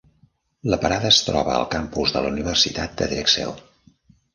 [0.73, 3.59] La parada es troba al campus de la Universitat de Drexel.